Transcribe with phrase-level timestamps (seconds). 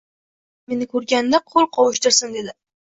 [0.01, 2.61] Odamlar meni ko’rganda qo’l qovushtirsin dedi.